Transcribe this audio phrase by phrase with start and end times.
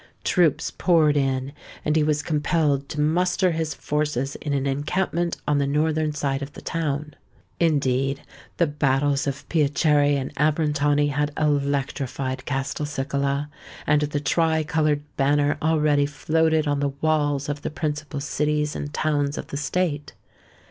[0.23, 1.51] Troops poured in;
[1.85, 6.41] and he was compelled to muster his forces in an encampment on the northern side
[6.41, 7.13] of the town.
[7.59, 8.23] Indeed,
[8.57, 13.49] the battles of Piacere and Abrantani had electrified Castelcicala;
[13.85, 18.91] and the tri coloured banner already floated on the walls of the principal cities and
[18.95, 20.13] towns of the state.